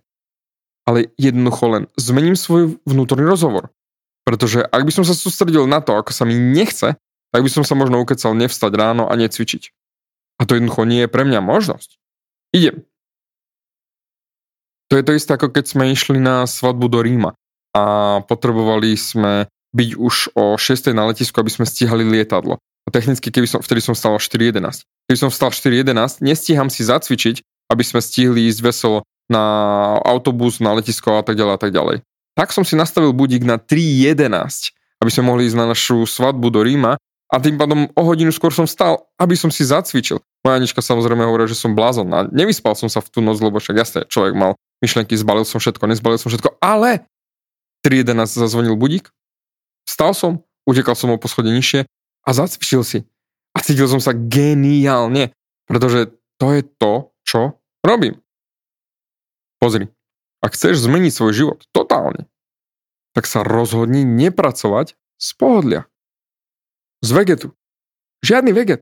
Ale 0.86 1.14
jednoducho 1.18 1.66
len 1.70 1.84
zmením 1.98 2.38
svoj 2.38 2.78
vnútorný 2.86 3.26
rozhovor. 3.26 3.70
Pretože 4.22 4.62
ak 4.62 4.82
by 4.86 4.92
som 4.94 5.06
sa 5.06 5.18
sústredil 5.18 5.66
na 5.66 5.82
to, 5.82 5.98
ako 5.98 6.14
sa 6.14 6.24
mi 6.30 6.38
nechce, 6.38 6.98
tak 7.32 7.42
by 7.42 7.50
som 7.50 7.64
sa 7.66 7.74
možno 7.74 7.98
ukecal 8.04 8.38
nevstať 8.38 8.72
ráno 8.76 9.10
a 9.10 9.14
necvičiť. 9.18 9.64
A 10.38 10.46
to 10.46 10.58
jednoducho 10.58 10.86
nie 10.86 11.06
je 11.06 11.10
pre 11.10 11.24
mňa 11.26 11.42
možnosť. 11.42 11.98
Idem. 12.54 12.86
To 14.92 15.00
je 15.00 15.04
to 15.08 15.16
isté, 15.16 15.32
ako 15.32 15.56
keď 15.56 15.66
sme 15.72 15.96
išli 15.96 16.20
na 16.20 16.44
svadbu 16.44 16.92
do 16.92 17.00
Ríma 17.00 17.32
a 17.72 17.84
potrebovali 18.28 19.00
sme 19.00 19.48
byť 19.72 19.90
už 19.96 20.36
o 20.36 20.60
6. 20.60 20.92
na 20.92 21.08
letisku, 21.08 21.40
aby 21.40 21.48
sme 21.48 21.64
stíhali 21.64 22.04
lietadlo. 22.04 22.60
A 22.60 22.90
technicky, 22.92 23.32
keby 23.32 23.48
som, 23.48 23.64
vtedy 23.64 23.80
som 23.80 23.96
stal 23.96 24.20
4.11. 24.20 24.84
Keby 25.08 25.18
som 25.18 25.32
vstal 25.32 25.56
4.11, 25.56 26.20
nestíham 26.20 26.68
si 26.68 26.84
zacvičiť, 26.84 27.40
aby 27.72 27.84
sme 27.88 28.04
stihli 28.04 28.52
ísť 28.52 28.60
veselo 28.60 29.08
na 29.32 29.40
autobus, 30.04 30.60
na 30.60 30.76
letisko 30.76 31.16
a 31.16 31.24
tak 31.24 31.40
ďalej 31.40 31.54
a 31.56 31.60
tak 31.62 31.72
ďalej 31.72 32.04
tak 32.38 32.56
som 32.56 32.64
si 32.64 32.80
nastavil 32.80 33.12
budík 33.12 33.44
na 33.44 33.60
3.11, 33.60 34.76
aby 35.02 35.10
sme 35.12 35.24
mohli 35.28 35.50
ísť 35.50 35.58
na 35.58 35.66
našu 35.68 36.08
svadbu 36.08 36.48
do 36.54 36.62
Ríma 36.64 36.96
a 37.32 37.36
tým 37.40 37.56
pádom 37.56 37.88
o 37.96 38.02
hodinu 38.04 38.32
skôr 38.32 38.52
som 38.52 38.68
stal, 38.68 39.08
aby 39.16 39.36
som 39.40 39.48
si 39.48 39.64
zacvičil. 39.64 40.20
Moja 40.44 40.56
Anička 40.60 40.84
samozrejme 40.84 41.24
hovorila, 41.24 41.48
že 41.48 41.60
som 41.60 41.78
blázon 41.78 42.12
a 42.12 42.28
nevyspal 42.28 42.76
som 42.76 42.92
sa 42.92 43.00
v 43.00 43.08
tú 43.08 43.20
noc, 43.24 43.40
lebo 43.40 43.62
však 43.62 43.76
jasne, 43.78 44.00
človek 44.10 44.36
mal 44.36 44.60
myšlenky, 44.84 45.16
zbalil 45.16 45.48
som 45.48 45.62
všetko, 45.62 45.86
nezbalil 45.88 46.20
som 46.20 46.28
všetko, 46.34 46.60
ale 46.60 47.06
3.11 47.86 48.26
zazvonil 48.26 48.76
budík, 48.76 49.10
vstal 49.86 50.12
som, 50.12 50.32
utekal 50.66 50.98
som 50.98 51.14
o 51.14 51.22
poschodie 51.22 51.54
nižšie 51.54 51.86
a 52.26 52.30
zacvičil 52.34 52.82
si. 52.84 53.00
A 53.52 53.60
cítil 53.60 53.86
som 53.86 54.00
sa 54.00 54.16
geniálne, 54.16 55.36
pretože 55.68 56.14
to 56.40 56.56
je 56.56 56.62
to, 56.80 56.94
čo 57.28 57.60
robím. 57.84 58.18
Pozri, 59.62 59.92
ak 60.42 60.58
chceš 60.58 60.82
zmeniť 60.82 61.14
svoj 61.14 61.34
život 61.34 61.60
totálne, 61.70 62.26
tak 63.14 63.30
sa 63.30 63.46
rozhodni 63.46 64.02
nepracovať 64.02 64.98
z 65.22 65.30
pohodlia. 65.38 65.82
Z 67.06 67.14
vegetu. 67.14 67.54
Žiadny 68.26 68.52
veget. 68.54 68.82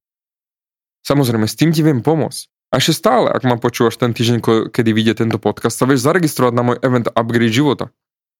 Samozrejme, 1.03 1.47
s 1.47 1.55
tým 1.55 1.71
ti 1.71 1.83
viem 1.83 2.03
pomôcť. 2.03 2.47
A 2.69 2.77
ešte 2.77 3.01
stále, 3.01 3.33
ak 3.33 3.41
ma 3.47 3.57
počúvaš 3.57 3.97
ten 3.97 4.13
týždeň, 4.13 4.69
kedy 4.69 4.91
vyjde 4.93 5.25
tento 5.25 5.41
podcast, 5.41 5.73
sa 5.73 5.89
vieš 5.89 6.05
zaregistrovať 6.05 6.53
na 6.53 6.63
môj 6.63 6.77
event 6.85 7.09
Upgrade 7.09 7.49
života. 7.49 7.89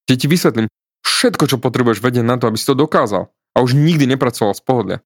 Kde 0.06 0.16
ti 0.16 0.28
vysvetlím 0.30 0.68
všetko, 1.02 1.50
čo 1.50 1.58
potrebuješ 1.58 2.04
vedieť 2.04 2.22
na 2.22 2.38
to, 2.38 2.46
aby 2.46 2.58
si 2.60 2.68
to 2.70 2.78
dokázal. 2.78 3.34
A 3.58 3.58
už 3.66 3.74
nikdy 3.74 4.06
nepracoval 4.06 4.54
z 4.54 4.62
pohodlia. 4.62 5.00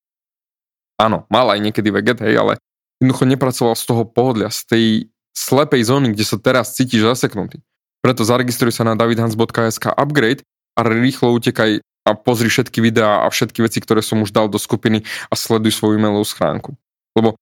Áno, 0.99 1.23
mal 1.31 1.47
aj 1.55 1.63
niekedy 1.63 1.89
veget, 1.89 2.19
hej, 2.19 2.35
ale 2.35 2.59
jednoducho 2.99 3.23
nepracoval 3.25 3.75
z 3.79 3.83
toho 3.87 4.03
pohodlia, 4.03 4.51
z 4.51 4.61
tej 4.67 4.85
slepej 5.33 5.81
zóny, 5.87 6.13
kde 6.13 6.25
sa 6.27 6.37
teraz 6.37 6.75
cítiš 6.75 7.07
zaseknutý. 7.07 7.63
Preto 8.03 8.27
zaregistruj 8.27 8.75
sa 8.75 8.83
na 8.83 8.99
davidhans.sk 8.99 9.95
upgrade 9.95 10.43
a 10.75 10.83
rýchlo 10.83 11.39
utekaj 11.39 11.79
a 12.03 12.11
pozri 12.19 12.51
všetky 12.51 12.83
videá 12.83 13.23
a 13.23 13.31
všetky 13.31 13.63
veci, 13.63 13.79
ktoré 13.79 14.03
som 14.03 14.19
už 14.19 14.35
dal 14.35 14.51
do 14.51 14.59
skupiny 14.59 15.07
a 15.31 15.39
sleduj 15.39 15.71
svoju 15.71 15.95
e-mailovú 15.95 16.27
schránku. 16.27 16.75
Lebo 17.15 17.39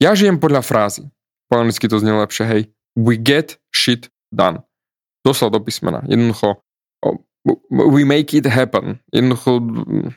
ja 0.00 0.16
žijem 0.16 0.40
podľa 0.40 0.64
frázy. 0.64 1.04
Po 1.52 1.60
anglicky 1.60 1.84
to 1.84 2.00
znie 2.00 2.16
lepšie, 2.16 2.44
hej. 2.48 2.62
We 2.96 3.20
get 3.20 3.60
shit 3.68 4.08
done. 4.32 4.64
Doslova 5.20 5.60
do 5.60 5.60
písmena. 5.60 6.00
Jednoducho 6.08 6.64
we 7.70 8.04
make 8.04 8.36
it 8.36 8.46
happen. 8.46 9.00
Jednoducho, 9.12 9.60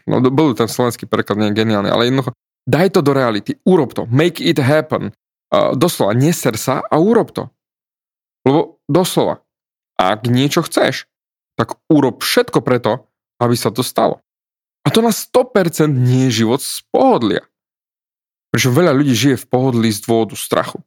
no 0.07 0.15
bol 0.31 0.55
ten 0.55 0.67
slovenský 0.67 1.07
preklad 1.07 1.39
nie 1.39 1.55
geniálny, 1.55 1.87
ale 1.87 2.11
jednoducho 2.11 2.35
daj 2.67 2.95
to 2.95 2.99
do 3.03 3.11
reality, 3.15 3.55
urob 3.67 3.95
to, 3.95 4.07
make 4.07 4.39
it 4.39 4.59
happen. 4.59 5.11
Uh, 5.53 5.75
doslova, 5.77 6.15
neser 6.17 6.57
sa 6.57 6.81
a 6.83 6.95
urob 6.97 7.31
to. 7.31 7.47
Lebo 8.43 8.81
doslova, 8.89 9.43
ak 9.99 10.25
niečo 10.29 10.65
chceš, 10.65 11.05
tak 11.57 11.77
urob 11.89 12.25
všetko 12.25 12.65
preto, 12.65 13.05
aby 13.37 13.53
sa 13.53 13.69
to 13.69 13.85
stalo. 13.85 14.21
A 14.83 14.91
to 14.91 14.99
na 14.99 15.15
100% 15.15 15.87
nie 15.87 16.27
je 16.27 16.43
život 16.43 16.59
z 16.59 16.83
pohodlia. 16.91 17.43
Prečo 18.51 18.69
veľa 18.69 18.93
ľudí 18.93 19.15
žije 19.15 19.35
v 19.39 19.49
pohodlí 19.49 19.89
z 19.89 20.03
dôvodu 20.05 20.35
strachu. 20.37 20.83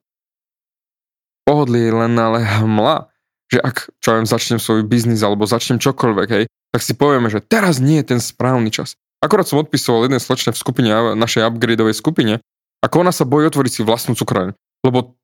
Pohodlie 1.46 1.88
je 1.88 1.94
len 1.94 2.14
ale 2.18 2.42
hmla, 2.42 3.08
že 3.50 3.62
ak 3.62 3.90
čo 4.02 4.18
viem, 4.18 4.26
začnem 4.26 4.58
svoj 4.58 4.82
biznis 4.82 5.22
alebo 5.22 5.46
začnem 5.46 5.78
čokoľvek, 5.78 6.28
hej, 6.30 6.44
tak 6.74 6.82
si 6.82 6.92
povieme, 6.98 7.30
že 7.30 7.40
teraz 7.40 7.78
nie 7.78 8.02
je 8.02 8.14
ten 8.14 8.20
správny 8.20 8.74
čas. 8.74 8.98
Akorát 9.22 9.48
som 9.48 9.62
odpisoval 9.62 10.06
jednej 10.06 10.20
slečne 10.20 10.52
v 10.52 10.60
skupine, 10.60 10.90
našej 11.16 11.46
upgradeovej 11.48 11.96
skupine, 11.96 12.42
ako 12.84 13.06
ona 13.06 13.12
sa 13.14 13.24
bojí 13.24 13.48
otvoriť 13.48 13.72
si 13.72 13.82
vlastnú 13.86 14.12
cukroň, 14.12 14.52
lebo 14.84 15.16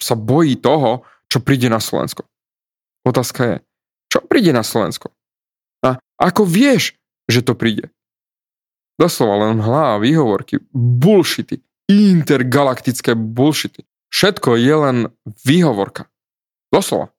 sa 0.00 0.16
bojí 0.16 0.56
toho, 0.56 1.04
čo 1.28 1.42
príde 1.42 1.68
na 1.68 1.82
Slovensko. 1.82 2.24
Otázka 3.08 3.40
je, 3.44 3.56
čo 4.12 4.20
príde 4.20 4.52
na 4.52 4.60
Slovensko? 4.60 5.16
A 5.80 5.96
ako 6.20 6.44
vieš, 6.44 6.92
že 7.24 7.40
to 7.40 7.56
príde? 7.56 7.88
Doslova 9.00 9.48
len 9.48 9.64
hlá, 9.64 9.96
výhovorky, 9.96 10.60
bullshity 10.76 11.64
intergalaktické 11.88 13.16
bullshity. 13.16 13.88
Všetko 14.12 14.60
je 14.60 14.74
len 14.76 14.96
výhovorka. 15.24 16.12
Doslova. 16.68 17.12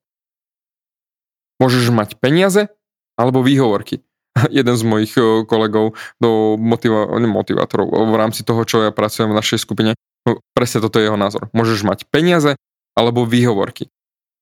Môžeš 1.57 1.89
mať 1.91 2.15
peniaze 2.21 2.69
alebo 3.17 3.41
výhovorky. 3.41 4.05
Jeden 4.53 4.77
z 4.77 4.83
mojich 4.85 5.13
eh, 5.17 5.43
kolegov 5.43 5.97
do 6.21 6.55
motiva- 6.55 7.17
motivátorov 7.17 7.89
v 7.89 8.15
rámci 8.15 8.45
toho, 8.45 8.61
čo 8.63 8.85
ja 8.85 8.93
pracujem 8.93 9.33
v 9.33 9.37
našej 9.41 9.59
skupine, 9.59 9.97
no, 10.23 10.39
presne 10.53 10.85
toto 10.85 11.01
je 11.01 11.09
jeho 11.09 11.19
názor. 11.19 11.49
Môžeš 11.51 11.83
mať 11.83 12.05
peniaze 12.07 12.55
alebo 12.93 13.25
výhovorky, 13.25 13.89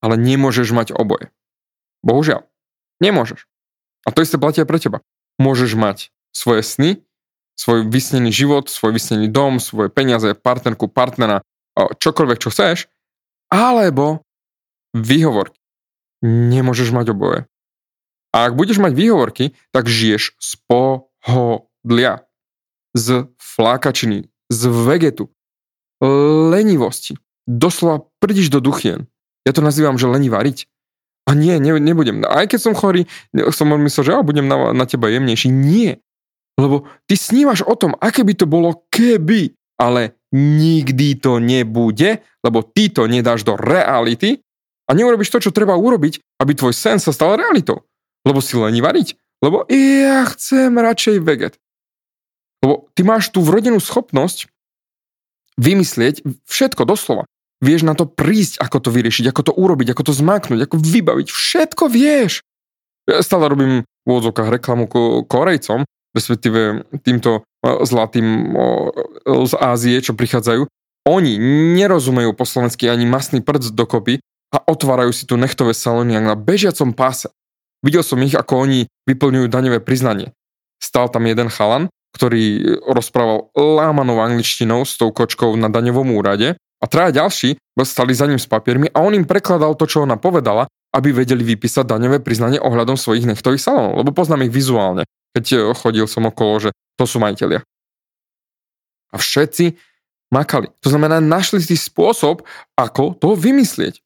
ale 0.04 0.20
nemôžeš 0.20 0.70
mať 0.76 0.88
oboje. 0.92 1.32
Bohužiaľ, 2.02 2.46
nemôžeš. 3.02 3.46
A 4.06 4.14
to 4.14 4.22
isté 4.22 4.38
platia 4.40 4.64
pre 4.64 4.78
teba. 4.78 5.02
Môžeš 5.38 5.74
mať 5.78 6.10
svoje 6.32 6.62
sny 6.62 6.90
svoj 7.58 7.90
vysnený 7.90 8.30
život, 8.30 8.70
svoj 8.70 8.94
vysnený 8.94 9.26
dom, 9.26 9.58
svoje 9.58 9.90
peniaze, 9.90 10.30
partnerku, 10.38 10.86
partnera, 10.86 11.42
čokoľvek, 11.74 12.38
čo 12.38 12.54
chceš, 12.54 12.86
alebo 13.50 14.22
výhovorky. 14.94 15.58
Nemôžeš 16.22 16.94
mať 16.94 17.10
oboje. 17.10 17.50
A 18.30 18.46
ak 18.46 18.54
budeš 18.54 18.78
mať 18.78 18.94
výhovorky, 18.94 19.58
tak 19.74 19.90
žiješ 19.90 20.38
z 20.38 20.50
pohodlia, 20.70 22.22
z 22.94 23.26
flákačiny, 23.42 24.30
z 24.48 24.60
vegetu, 24.70 25.34
lenivosti. 25.98 27.18
Doslova 27.48 28.06
prdíš 28.22 28.54
do 28.54 28.62
duchien. 28.62 29.10
Ja 29.42 29.50
to 29.50 29.64
nazývam, 29.64 29.98
že 29.98 30.06
lení 30.06 30.30
variť. 30.30 30.70
A 31.28 31.36
nie, 31.36 31.60
ne, 31.60 31.76
nebudem. 31.76 32.24
Aj 32.24 32.48
keď 32.48 32.60
som 32.60 32.72
chorý, 32.72 33.04
som 33.52 33.68
myslel, 33.68 34.04
že 34.08 34.12
ja 34.16 34.24
budem 34.24 34.48
na, 34.48 34.72
na 34.72 34.88
teba 34.88 35.12
jemnejší. 35.12 35.52
Nie. 35.52 36.00
Lebo 36.56 36.88
ty 37.04 37.20
snívaš 37.20 37.68
o 37.68 37.76
tom, 37.76 37.92
aké 38.00 38.24
by 38.24 38.32
to 38.32 38.48
bolo 38.48 38.88
keby, 38.88 39.52
ale 39.76 40.16
nikdy 40.32 41.20
to 41.20 41.36
nebude, 41.36 42.24
lebo 42.40 42.64
ty 42.64 42.88
to 42.88 43.04
nedáš 43.04 43.44
do 43.44 43.60
reality 43.60 44.40
a 44.88 44.96
neurobiš 44.96 45.28
to, 45.28 45.38
čo 45.44 45.54
treba 45.54 45.76
urobiť, 45.76 46.40
aby 46.40 46.52
tvoj 46.56 46.72
sen 46.72 46.96
sa 46.96 47.12
stal 47.12 47.36
realitou. 47.36 47.84
Lebo 48.24 48.40
si 48.40 48.56
lení 48.56 48.80
variť. 48.80 49.14
Lebo 49.44 49.68
ja 49.70 50.26
chcem 50.32 50.72
radšej 50.74 51.16
veget. 51.22 51.54
Lebo 52.64 52.90
ty 52.96 53.06
máš 53.06 53.30
tú 53.30 53.44
vrodenú 53.44 53.78
schopnosť 53.78 54.50
vymyslieť 55.60 56.26
všetko 56.48 56.82
doslova. 56.88 57.28
Vieš 57.58 57.82
na 57.82 57.98
to 57.98 58.06
prísť, 58.06 58.62
ako 58.62 58.78
to 58.86 58.90
vyriešiť, 58.94 59.34
ako 59.34 59.42
to 59.50 59.52
urobiť, 59.52 59.90
ako 59.90 60.02
to 60.06 60.12
zmaknúť, 60.14 60.70
ako 60.70 60.76
vybaviť. 60.78 61.26
Všetko 61.26 61.90
vieš. 61.90 62.46
Ja 63.10 63.18
stále 63.24 63.50
robím 63.50 63.82
v 63.82 64.06
úvodzovkách 64.06 64.62
reklamu 64.62 64.86
Korejcom, 65.26 65.82
respektíve 66.14 66.86
týmto 67.02 67.42
zlatým 67.64 68.54
z 69.26 69.52
Ázie, 69.58 69.98
čo 69.98 70.14
prichádzajú, 70.14 70.70
oni 71.08 71.32
nerozumejú 71.74 72.36
po 72.36 72.44
slovensky 72.44 72.86
ani 72.86 73.08
masný 73.08 73.40
prd 73.42 73.72
dokopy 73.72 74.20
a 74.54 74.62
otvárajú 74.68 75.10
si 75.10 75.24
tu 75.24 75.40
nechtové 75.40 75.72
salóny 75.72 76.20
na 76.20 76.36
bežiacom 76.36 76.92
páse. 76.92 77.32
Videl 77.80 78.04
som 78.04 78.20
ich, 78.22 78.36
ako 78.36 78.68
oni 78.68 78.86
vyplňujú 79.08 79.46
daňové 79.48 79.80
priznanie. 79.80 80.36
Stal 80.78 81.10
tam 81.10 81.26
jeden 81.26 81.50
chalan, 81.50 81.90
ktorý 82.14 82.76
rozprával 82.86 83.50
lámanou 83.56 84.20
angličtinou 84.20 84.86
s 84.86 84.94
tou 85.00 85.10
kočkou 85.10 85.56
na 85.58 85.72
daňovom 85.72 86.14
úrade 86.14 86.54
a 86.78 86.84
traja 86.86 87.26
ďalší 87.26 87.58
stali 87.78 88.10
za 88.14 88.26
ním 88.26 88.38
s 88.38 88.46
papiermi 88.46 88.90
a 88.90 89.02
on 89.02 89.14
im 89.14 89.26
prekladal 89.26 89.78
to, 89.78 89.86
čo 89.86 90.02
ona 90.02 90.18
povedala, 90.18 90.66
aby 90.94 91.14
vedeli 91.14 91.46
vypísať 91.46 91.86
daňové 91.86 92.22
priznanie 92.22 92.58
ohľadom 92.58 92.98
svojich 92.98 93.28
nechtových 93.28 93.62
salónov, 93.62 94.02
lebo 94.02 94.10
poznám 94.10 94.46
ich 94.46 94.54
vizuálne 94.54 95.06
keď 95.38 95.44
e, 95.52 95.58
chodil 95.76 96.06
som 96.10 96.26
okolo, 96.26 96.68
že 96.68 96.70
to 96.98 97.04
sú 97.06 97.22
majiteľia. 97.22 97.62
A 99.14 99.16
všetci 99.16 99.78
makali. 100.34 100.68
To 100.84 100.88
znamená, 100.92 101.22
našli 101.22 101.62
si 101.62 101.78
spôsob, 101.78 102.44
ako 102.76 103.16
to 103.16 103.38
vymyslieť. 103.38 104.02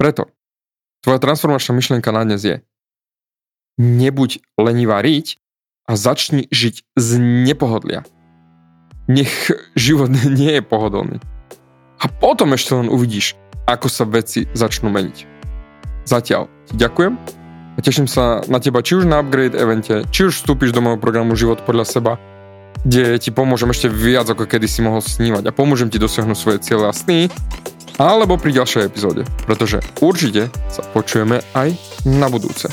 Preto 0.00 0.32
tvoja 1.04 1.20
transformačná 1.20 1.76
myšlienka 1.76 2.10
na 2.10 2.24
dnes 2.24 2.42
je 2.42 2.56
nebuď 3.76 4.40
lenivá 4.56 5.04
riť 5.04 5.36
a 5.86 5.96
začni 5.96 6.48
žiť 6.48 6.96
z 6.96 7.08
nepohodlia. 7.20 8.04
Nech 9.10 9.50
život 9.74 10.14
nie 10.38 10.60
je 10.60 10.62
pohodlný. 10.62 11.18
A 12.00 12.06
potom 12.06 12.54
ešte 12.54 12.78
len 12.78 12.86
uvidíš, 12.86 13.34
ako 13.66 13.90
sa 13.90 14.06
veci 14.06 14.46
začnú 14.54 14.88
meniť. 14.88 15.26
Zatiaľ 16.06 16.46
ti 16.70 16.74
ďakujem 16.78 17.12
a 17.76 17.78
teším 17.82 18.08
sa 18.08 18.40
na 18.46 18.62
teba 18.62 18.80
či 18.80 19.02
už 19.02 19.04
na 19.04 19.20
upgrade 19.20 19.58
evente, 19.58 20.06
či 20.08 20.30
už 20.30 20.40
vstúpiš 20.40 20.72
do 20.72 20.80
môjho 20.80 20.98
programu 21.02 21.36
Život 21.36 21.66
podľa 21.66 21.86
seba, 21.86 22.12
kde 22.86 23.20
ti 23.20 23.30
pomôžem 23.34 23.68
ešte 23.68 23.92
viac 23.92 24.30
ako 24.30 24.48
kedy 24.48 24.64
si 24.64 24.80
mohol 24.80 25.04
snívať 25.04 25.44
a 25.50 25.52
pomôžem 25.52 25.92
ti 25.92 26.00
dosiahnuť 26.00 26.38
svoje 26.38 26.58
cieľe 26.64 26.88
a 26.88 26.96
sny, 26.96 27.28
alebo 28.00 28.40
pri 28.40 28.56
ďalšej 28.56 28.88
epizóde, 28.88 29.28
pretože 29.44 29.84
určite 30.00 30.48
sa 30.72 30.80
počujeme 30.96 31.44
aj 31.52 31.76
na 32.08 32.32
budúce. 32.32 32.72